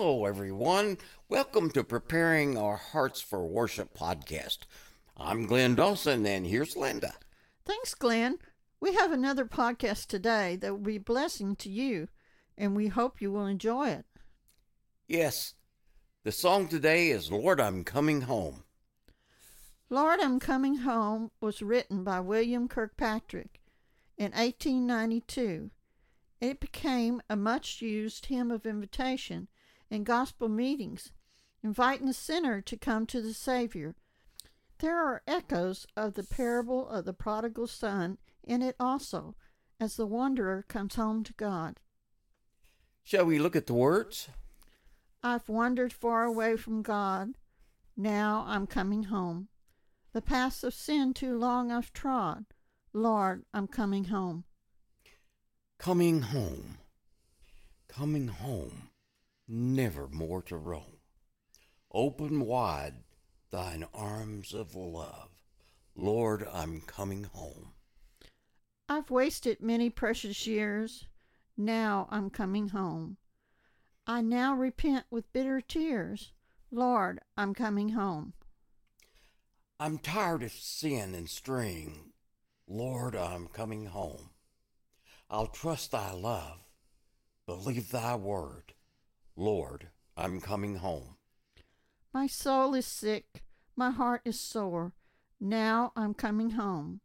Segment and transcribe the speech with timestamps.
[0.00, 0.96] Hello, everyone.
[1.28, 4.60] Welcome to Preparing Our Hearts for Worship podcast.
[5.14, 7.12] I'm Glenn Dawson, and here's Linda.
[7.66, 8.38] Thanks, Glenn.
[8.80, 12.08] We have another podcast today that will be a blessing to you,
[12.56, 14.06] and we hope you will enjoy it.
[15.06, 15.52] Yes,
[16.24, 18.64] the song today is Lord, I'm Coming Home.
[19.90, 23.60] Lord, I'm Coming Home was written by William Kirkpatrick
[24.16, 25.70] in 1892.
[26.40, 29.48] It became a much used hymn of invitation
[29.90, 31.12] in gospel meetings,
[31.62, 33.94] inviting the sinner to come to the Savior.
[34.78, 39.34] There are echoes of the parable of the prodigal son in it also,
[39.78, 41.80] as the wanderer comes home to God.
[43.02, 44.28] Shall we look at the words?
[45.22, 47.34] I've wandered far away from God.
[47.96, 49.48] Now I'm coming home.
[50.12, 52.46] The paths of sin too long I've trod.
[52.92, 54.44] Lord, I'm coming home.
[55.78, 56.78] Coming home.
[57.88, 58.89] Coming home.
[59.52, 60.98] Never more to roam.
[61.90, 63.02] Open wide
[63.50, 65.42] thine arms of love.
[65.96, 67.72] Lord, I'm coming home.
[68.88, 71.08] I've wasted many precious years.
[71.56, 73.16] Now I'm coming home.
[74.06, 76.30] I now repent with bitter tears.
[76.70, 78.34] Lord, I'm coming home.
[79.80, 82.12] I'm tired of sin and straying.
[82.68, 84.30] Lord, I'm coming home.
[85.28, 86.60] I'll trust thy love,
[87.46, 88.74] believe thy word.
[89.40, 89.88] Lord,
[90.18, 91.16] I'm coming home.
[92.12, 93.42] My soul is sick,
[93.74, 94.92] my heart is sore.
[95.40, 97.00] Now I'm coming home.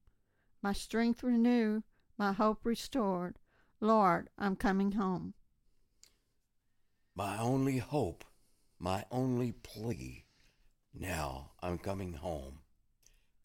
[0.62, 1.84] My strength renewed,
[2.18, 3.38] my hope restored.
[3.80, 5.34] Lord, I'm coming home.
[7.16, 8.26] My only hope,
[8.80, 10.26] my only plea.
[10.94, 12.60] Now I'm coming home.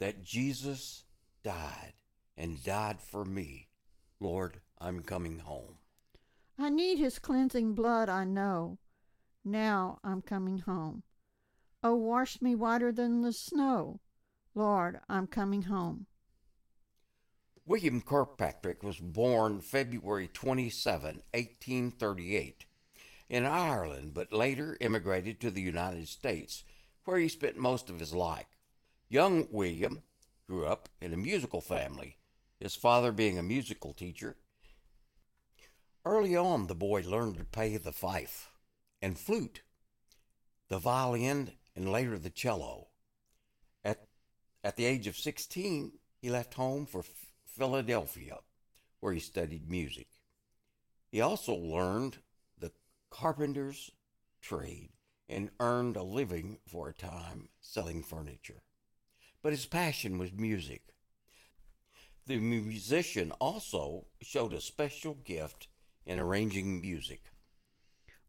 [0.00, 1.04] That Jesus
[1.44, 1.94] died
[2.36, 3.68] and died for me.
[4.18, 5.76] Lord, I'm coming home.
[6.58, 8.79] I need his cleansing blood, I know.
[9.44, 11.02] Now I'm coming home.
[11.82, 14.00] Oh, wash me whiter than the snow.
[14.54, 16.06] Lord, I'm coming home.
[17.64, 22.66] William Kirkpatrick was born February 27, 1838,
[23.30, 26.64] in Ireland, but later immigrated to the United States,
[27.04, 28.58] where he spent most of his life.
[29.08, 30.02] Young William
[30.46, 32.18] grew up in a musical family,
[32.58, 34.36] his father being a musical teacher.
[36.04, 38.49] Early on, the boy learned to play the fife
[39.02, 39.62] and flute,
[40.68, 42.88] the violin, and later the cello.
[43.84, 44.06] At,
[44.62, 47.04] at the age of 16, he left home for
[47.46, 48.38] Philadelphia,
[49.00, 50.08] where he studied music.
[51.10, 52.18] He also learned
[52.58, 52.72] the
[53.10, 53.90] carpenter's
[54.40, 54.90] trade
[55.28, 58.62] and earned a living for a time selling furniture.
[59.42, 60.82] But his passion was music.
[62.26, 65.68] The musician also showed a special gift
[66.04, 67.29] in arranging music.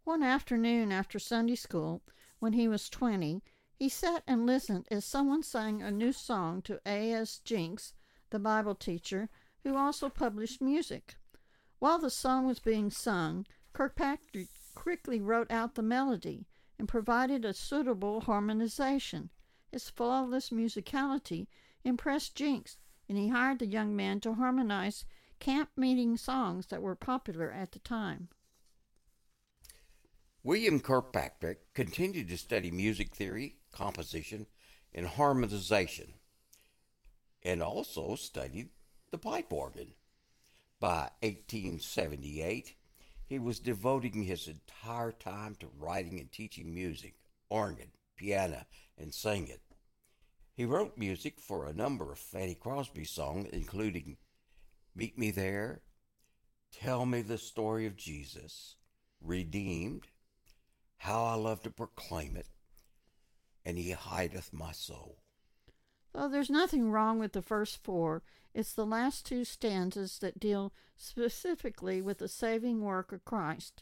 [0.04, 2.02] One afternoon after Sunday school,
[2.40, 3.44] when he was 20,
[3.76, 7.38] he sat and listened as someone sang a new song to A.S.
[7.38, 7.94] Jenks,
[8.32, 9.30] the Bible teacher,
[9.64, 11.18] who also published music.
[11.78, 16.48] While the song was being sung, Kirkpatrick quickly wrote out the melody
[16.80, 19.30] and provided a suitable harmonization.
[19.72, 21.46] His flawless musicality
[21.84, 25.06] impressed Jenks, and he hired the young man to harmonize
[25.38, 28.30] camp meeting songs that were popular at the time.
[30.44, 34.47] William Kirkpatrick continued to study music theory, composition,
[34.91, 36.16] and harmonization,
[37.44, 38.69] and also studied
[39.12, 39.94] the pipe organ.
[40.79, 42.74] By 1878,
[43.28, 47.13] he was devoting his entire time to writing and teaching music,
[47.47, 48.66] organ, piano,
[48.97, 49.59] and singing.
[50.56, 54.18] He wrote music for a number of Fanny Crosby songs, including
[54.96, 55.81] Meet Me There,
[56.72, 58.75] Tell Me the Story of Jesus,
[59.22, 60.08] Redeemed,
[61.02, 62.46] How I Love to Proclaim It,
[63.66, 65.18] and He Hideth My Soul.
[66.14, 68.22] Though there's nothing wrong with the first four,
[68.53, 73.82] it's the last two stanzas that deal specifically with the saving work of Christ.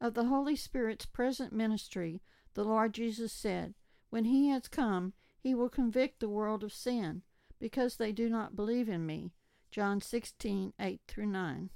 [0.00, 2.20] Of the Holy Spirit's present ministry,
[2.54, 3.74] the Lord Jesus said,
[4.10, 7.22] When He has come, He will convict the world of sin,
[7.60, 9.30] because they do not believe in me.
[9.70, 11.70] John 16, 8 through 9.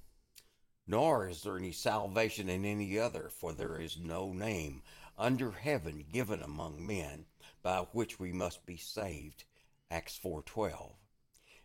[0.91, 4.83] Nor is there any salvation in any other, for there is no name
[5.17, 7.27] under heaven given among men
[7.63, 9.45] by which we must be saved.
[9.89, 10.97] Acts 4:12.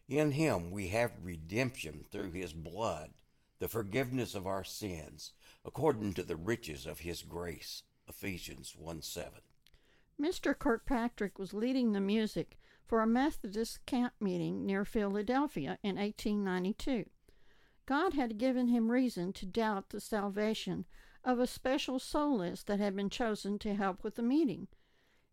[0.07, 3.15] In him we have redemption through his blood,
[3.57, 5.31] the forgiveness of our sins,
[5.65, 7.81] according to the riches of his grace.
[8.07, 9.41] Ephesians 1:7.
[10.21, 10.55] Mr.
[10.55, 17.09] Kirkpatrick was leading the music for a Methodist camp meeting near Philadelphia in 1892.
[17.85, 20.85] God had given him reason to doubt the salvation
[21.23, 24.67] of a special soloist that had been chosen to help with the meeting.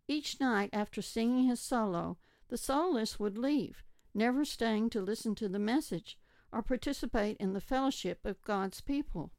[0.09, 2.19] Each night after singing his solo,
[2.49, 3.83] the soloist would leave,
[4.13, 6.19] never staying to listen to the message
[6.53, 9.33] or participate in the fellowship of God's people.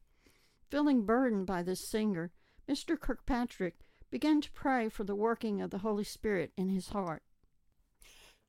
[0.68, 2.32] Feeling burdened by this singer,
[2.68, 2.98] Mr.
[2.98, 3.78] Kirkpatrick
[4.10, 7.22] began to pray for the working of the Holy Spirit in his heart.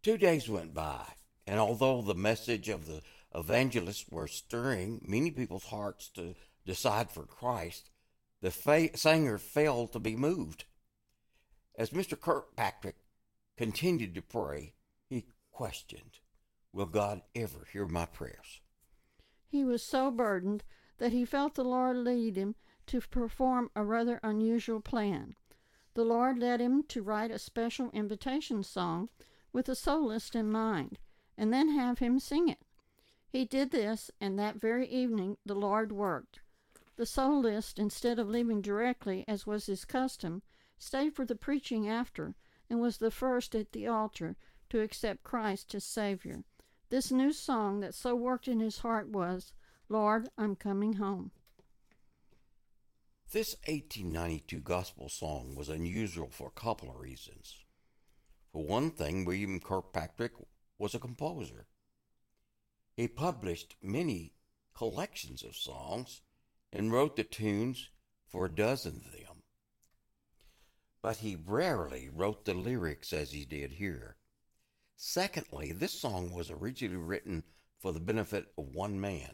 [0.01, 1.05] Two days went by,
[1.45, 3.01] and although the message of the
[3.35, 6.35] evangelist were stirring many people's hearts to
[6.65, 7.89] decide for Christ,
[8.41, 10.65] the fa- singer failed to be moved.
[11.77, 12.19] As Mr.
[12.19, 12.95] Kirkpatrick
[13.57, 14.73] continued to pray,
[15.09, 16.19] he questioned,
[16.71, 18.61] Will God ever hear my prayers?
[19.47, 20.63] He was so burdened
[20.97, 22.55] that he felt the Lord lead him
[22.87, 25.35] to perform a rather unusual plan.
[25.93, 29.09] The Lord led him to write a special invitation song
[29.53, 30.99] with a soloist in mind,
[31.37, 32.64] and then have him sing it.
[33.35, 36.39] He did this, and that very evening the Lord worked.
[36.95, 40.41] The soloist, instead of leaving directly, as was his custom,
[40.77, 42.35] stayed for the preaching after,
[42.69, 44.37] and was the first at the altar
[44.69, 46.45] to accept Christ as Savior.
[46.87, 49.51] This new song that so worked in his heart was,
[49.89, 51.31] Lord, I'm coming home.
[53.33, 57.65] This 1892 gospel song was unusual for a couple of reasons.
[58.53, 60.31] For one thing, William Kirkpatrick
[60.79, 61.67] was a composer.
[62.95, 64.33] He published many
[64.73, 66.21] collections of songs
[66.71, 67.89] and wrote the tunes
[68.27, 69.43] for a dozen of them.
[71.01, 74.17] But he rarely wrote the lyrics as he did here.
[74.95, 77.43] Secondly, this song was originally written
[77.79, 79.33] for the benefit of one man.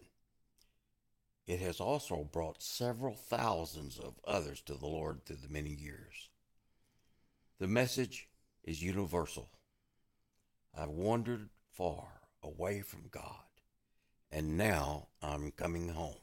[1.46, 6.30] It has also brought several thousands of others to the Lord through the many years.
[7.60, 8.28] The message
[8.64, 9.52] is universal.
[10.76, 13.44] I've wandered far away from God,
[14.32, 16.16] and now I'm coming home.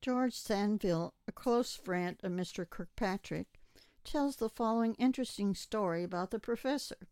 [0.00, 2.68] George Sanville, a close friend of Mr.
[2.68, 3.60] Kirkpatrick,
[4.04, 7.08] tells the following interesting story about the professor.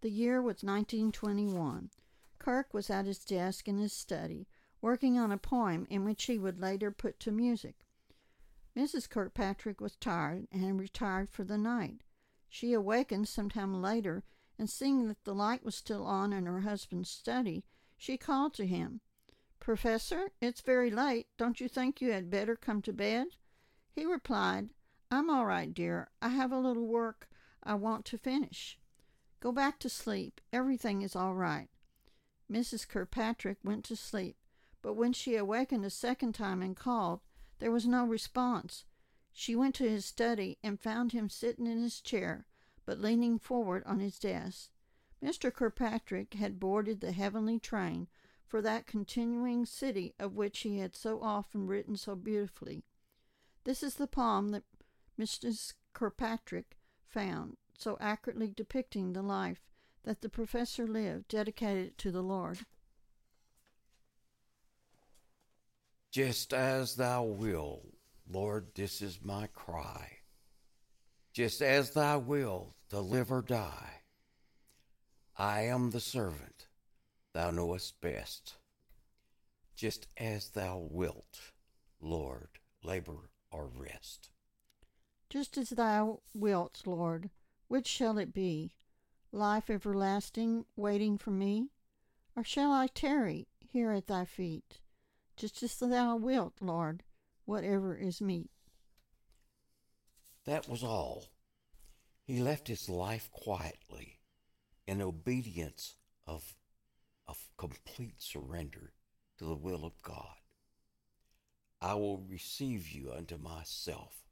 [0.00, 1.90] The year was 1921.
[2.38, 4.46] Kirk was at his desk in his study,
[4.80, 7.86] working on a poem in which he would later put to music.
[8.76, 9.08] Mrs.
[9.08, 12.02] Kirkpatrick was tired and retired for the night.
[12.48, 14.24] She awakened some time later,
[14.58, 17.64] and seeing that the light was still on in her husband's study,
[18.04, 19.00] she called to him.
[19.60, 21.26] Professor, it's very late.
[21.38, 23.28] Don't you think you had better come to bed?
[23.92, 24.68] He replied,
[25.10, 26.10] I'm all right, dear.
[26.20, 27.30] I have a little work
[27.62, 28.78] I want to finish.
[29.40, 30.42] Go back to sleep.
[30.52, 31.68] Everything is all right.
[32.52, 32.86] Mrs.
[32.86, 34.36] Kirkpatrick went to sleep,
[34.82, 37.20] but when she awakened a second time and called,
[37.58, 38.84] there was no response.
[39.32, 42.44] She went to his study and found him sitting in his chair,
[42.84, 44.68] but leaning forward on his desk.
[45.24, 45.50] Mr.
[45.50, 48.08] Kirkpatrick had boarded the heavenly train
[48.46, 52.84] for that continuing city of which he had so often written so beautifully.
[53.64, 54.64] This is the poem that
[55.18, 55.72] Mrs.
[55.94, 56.76] Kirkpatrick
[57.06, 59.62] found so accurately depicting the life
[60.02, 62.58] that the professor lived, dedicated to the Lord.
[66.12, 67.94] Just as thou will,
[68.30, 70.18] Lord, this is my cry.
[71.32, 74.03] Just as thou will, to live or die.
[75.36, 76.68] I am the servant,
[77.32, 78.54] thou knowest best.
[79.74, 81.50] Just as thou wilt,
[82.00, 84.30] Lord, labor or rest.
[85.28, 87.30] Just as thou wilt, Lord,
[87.66, 88.74] which shall it be?
[89.32, 91.70] Life everlasting waiting for me?
[92.36, 94.78] Or shall I tarry here at thy feet?
[95.36, 97.02] Just as thou wilt, Lord,
[97.44, 98.50] whatever is meet.
[100.44, 101.24] That was all.
[102.22, 104.20] He left his life quietly
[104.86, 105.94] in obedience
[106.26, 106.54] of,
[107.26, 108.92] of complete surrender
[109.38, 110.36] to the will of God.
[111.80, 114.24] I will receive you unto myself,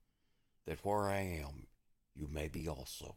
[0.67, 1.67] that where I am,
[2.15, 3.17] you may be also.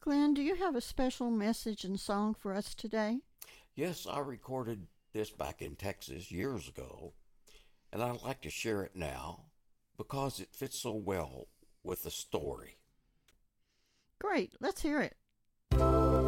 [0.00, 3.20] Glenn, do you have a special message and song for us today?
[3.74, 7.14] Yes, I recorded this back in Texas years ago,
[7.92, 9.44] and I'd like to share it now
[9.96, 11.48] because it fits so well
[11.82, 12.76] with the story.
[14.18, 15.16] Great, let's hear it.
[15.72, 16.23] Música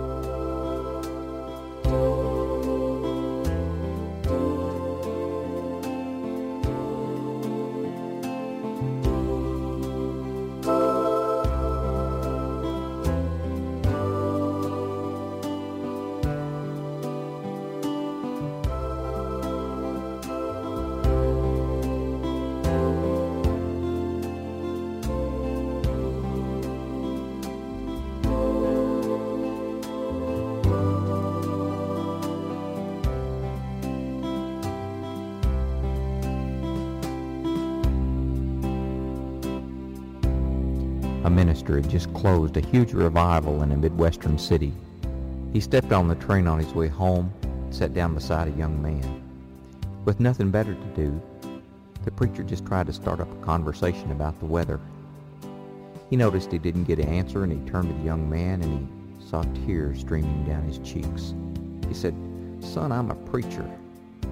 [41.31, 44.73] minister had just closed a huge revival in a Midwestern city.
[45.53, 48.81] He stepped on the train on his way home, and sat down beside a young
[48.83, 49.23] man.
[50.05, 51.23] With nothing better to do,
[52.05, 54.79] the preacher just tried to start up a conversation about the weather.
[56.09, 58.79] He noticed he didn't get an answer and he turned to the young man and
[59.19, 61.35] he saw tears streaming down his cheeks.
[61.89, 62.15] He said,
[62.61, 63.69] Son, I'm a preacher.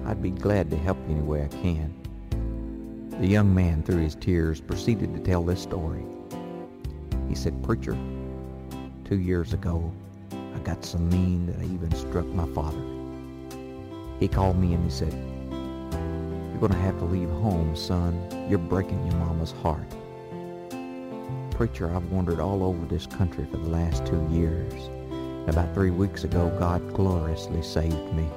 [0.05, 1.93] I'd be glad to help you any way I can.
[3.19, 6.05] The young man, through his tears, proceeded to tell this story.
[7.27, 7.97] He said, Preacher,
[9.03, 9.91] two years ago,
[10.31, 12.81] I got so mean that I even struck my father.
[14.19, 18.19] He called me and he said, You're going to have to leave home, son.
[18.49, 19.89] You're breaking your mama's heart.
[21.51, 24.73] Preacher, I've wandered all over this country for the last two years.
[25.47, 28.27] About three weeks ago, God gloriously saved me,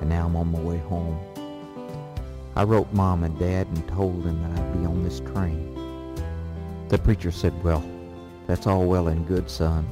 [0.00, 1.18] and now I'm on my way home.
[2.56, 5.74] I wrote Mom and Dad and told them that I'd be on this train.
[6.88, 7.84] The preacher said, Well,
[8.50, 9.86] that's all well and good, son,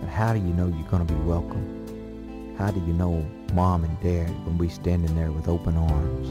[0.00, 2.54] but how do you know you're going to be welcome?
[2.56, 6.28] How do you know Mom and Dad when we standing there with open arms?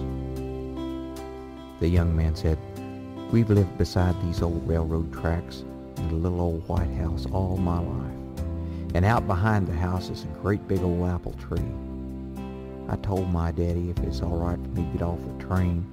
[1.82, 2.58] The young man said,
[3.32, 5.66] We've lived beside these old railroad tracks
[5.98, 8.22] in the little old White House all my life
[8.94, 11.64] and out behind the house is a great big old apple tree.
[12.90, 15.86] I told my daddy if it's all right for me to get off the train,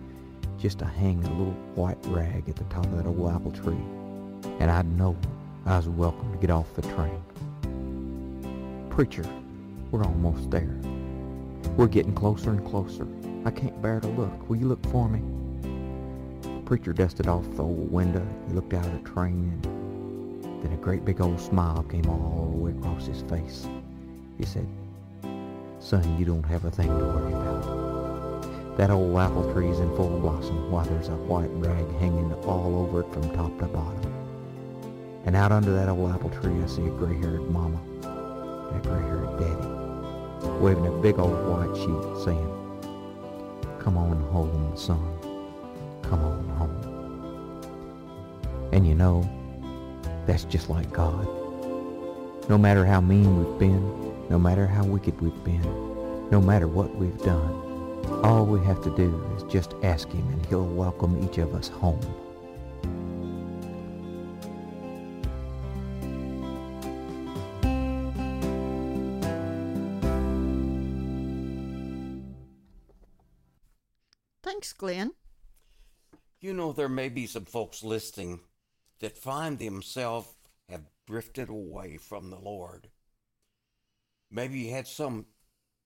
[0.59, 3.81] just to hang a little white rag at the top of that old apple tree,
[4.59, 5.17] and I'd know
[5.69, 7.23] I was welcome to get off the train.
[8.89, 9.27] Preacher,
[9.91, 10.75] we're almost there.
[11.77, 13.07] We're getting closer and closer.
[13.45, 14.49] I can't bear to look.
[14.49, 15.21] Will you look for me?
[16.41, 18.27] The preacher dusted off the old window.
[18.47, 22.49] He looked out of the train and then a great big old smile came all
[22.51, 23.69] the way across his face.
[24.39, 24.67] He said,
[25.81, 28.79] Son, you don't have a thing to worry about.
[28.79, 33.03] That old apple tree's in full blossom while there's a white rag hanging all over
[33.03, 34.08] it from top to bottom.
[35.29, 37.79] And out under that old apple tree I see a gray-haired mama
[38.71, 39.69] and a gray-haired daddy
[40.59, 42.49] waving a big old white sheet saying,
[43.79, 44.99] Come on home, son.
[46.03, 46.81] Come on home.
[48.73, 49.29] And you know,
[50.25, 51.29] that's just like God.
[52.49, 55.61] No matter how mean we've been, no matter how wicked we've been,
[56.31, 57.53] no matter what we've done,
[58.25, 61.69] all we have to do is just ask Him and He'll welcome each of us
[61.69, 62.01] home.
[74.49, 75.13] Thanks, Glenn.
[76.41, 78.41] You know, there may be some folks listening
[79.01, 80.27] that find themselves
[80.71, 82.89] have drifted away from the Lord.
[84.31, 85.27] Maybe you had some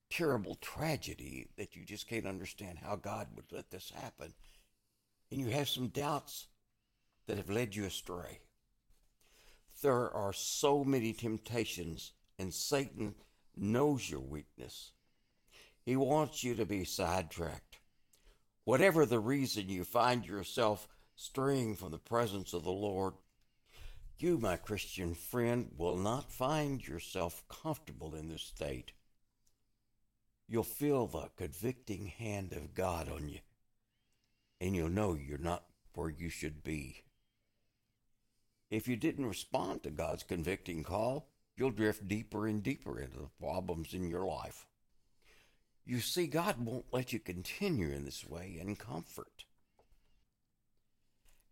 [0.09, 4.33] terrible tragedy that you just can't understand how God would let this happen.
[5.29, 6.47] And you have some doubts
[7.27, 8.39] that have led you astray.
[9.81, 13.15] There are so many temptations, and Satan
[13.57, 14.93] knows your weakness.
[15.81, 17.72] He wants you to be sidetracked.
[18.65, 23.13] Whatever the reason you find yourself straying from the presence of the Lord,
[24.17, 28.93] you, my Christian friend, will not find yourself comfortable in this state.
[30.47, 33.39] You'll feel the convicting hand of God on you,
[34.61, 37.03] and you'll know you're not where you should be.
[38.69, 43.29] If you didn't respond to God's convicting call, you'll drift deeper and deeper into the
[43.39, 44.65] problems in your life.
[45.85, 49.45] You see, God won't let you continue in this way in comfort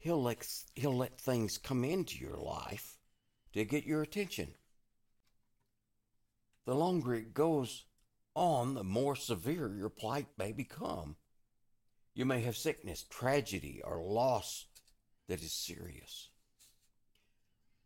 [0.02, 0.46] he'll let,
[0.76, 2.98] he'll let things come into your life
[3.54, 4.50] to get your attention.
[6.66, 7.86] The longer it goes
[8.36, 11.16] on, the more severe your plight may become.
[12.14, 14.66] You may have sickness, tragedy, or loss
[15.28, 16.30] that is serious.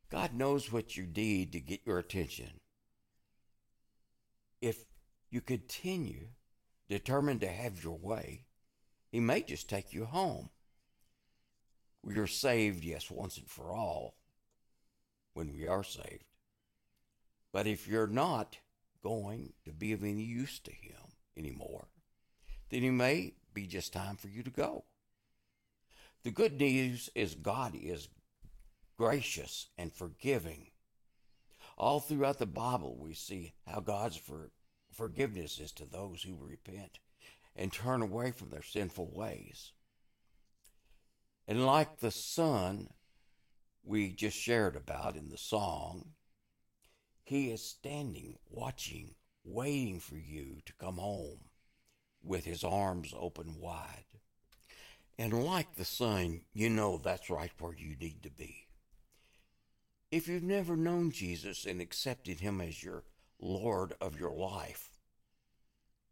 [0.10, 2.60] God knows what you need to get your attention.
[4.62, 4.86] If
[5.29, 6.27] you continue
[6.88, 8.46] determined to have your way,
[9.12, 10.50] He may just take you home.
[12.03, 14.15] We are saved, yes, once and for all,
[15.34, 16.25] when we are saved.
[17.51, 18.58] But if you're not
[19.01, 21.88] going to be of any use to Him anymore,
[22.70, 24.84] then it may be just time for you to go.
[26.24, 28.10] The good news is God is
[28.98, 30.72] gracious and forgiving.
[31.77, 34.50] All throughout the Bible, we see how God's for,
[34.96, 37.00] forgiveness is to those who repent
[37.56, 39.74] and turn away from their sinful ways.
[41.48, 42.90] And like the son
[43.84, 46.10] we just shared about in the song,
[47.24, 51.40] he is standing, watching, waiting for you to come home
[52.24, 54.06] with his arms open wide.
[55.18, 58.68] And like the son, you know that's right where you need to be.
[60.12, 63.04] If you've never known Jesus and accepted him as your
[63.39, 64.89] Lord of your life,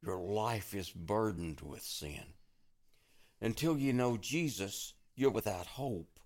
[0.02, 2.34] your life is burdened with sin.
[3.42, 6.20] Until you know Jesus, you're without hope,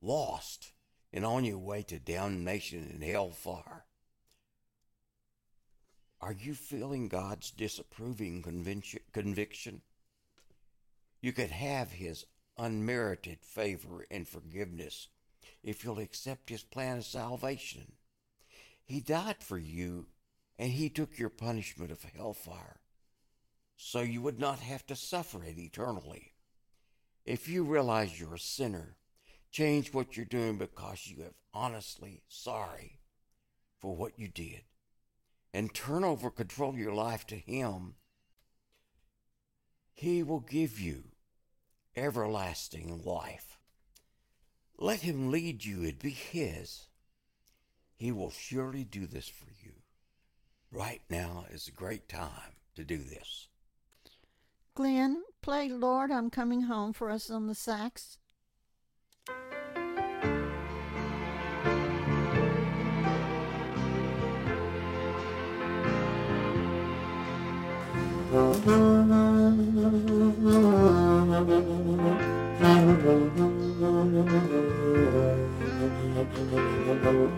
[0.00, 0.72] lost,
[1.12, 3.84] and on your way to damnation and hellfire.
[6.20, 8.42] Are you feeling God's disapproving
[9.12, 9.82] conviction?
[11.20, 12.24] You could have His
[12.56, 15.08] unmerited favor and forgiveness
[15.62, 17.92] if you'll accept His plan of salvation.
[18.84, 20.06] He died for you,
[20.58, 22.80] and He took your punishment of hellfire
[23.76, 26.32] so you would not have to suffer it eternally.
[27.24, 28.96] If you realize you're a sinner,
[29.50, 32.98] change what you're doing because you have honestly sorry
[33.78, 34.62] for what you did
[35.52, 37.94] and turn over control of your life to Him,
[39.92, 41.04] He will give you
[41.96, 43.58] everlasting life.
[44.78, 46.86] Let Him lead you and be His.
[47.96, 49.73] He will surely do this for you.
[50.74, 53.46] Right now is a great time to do this.
[54.74, 58.18] Glenn, play Lord, I'm Coming Home for us on the sax.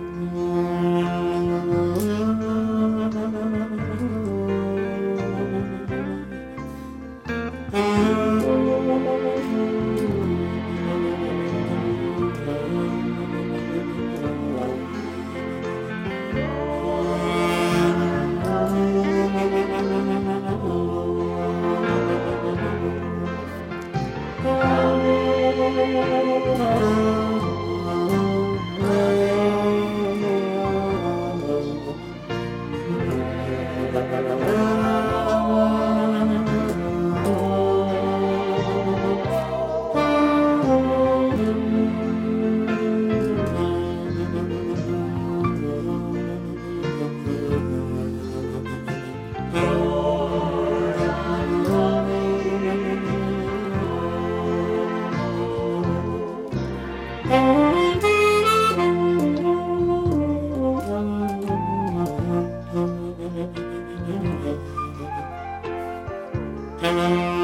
[64.06, 64.46] Thank
[66.80, 67.35] you.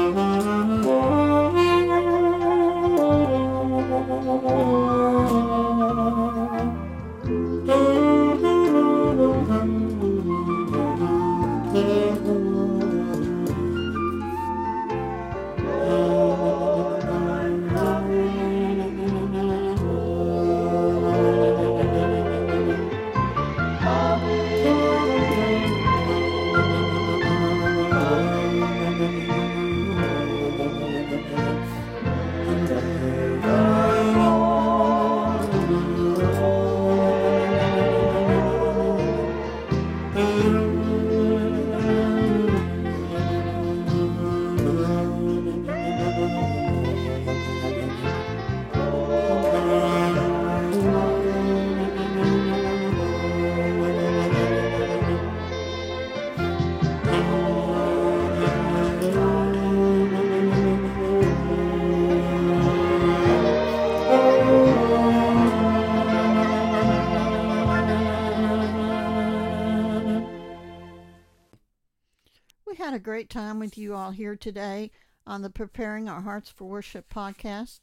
[72.83, 74.91] Had a great time with you all here today
[75.25, 77.79] on the Preparing Our Hearts for Worship podcast.